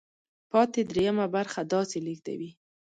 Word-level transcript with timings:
پاتې 0.51 0.81
درېیمه 0.89 1.25
برخه 1.35 1.61
داسې 1.73 1.97
لیږدوي. 2.05 2.51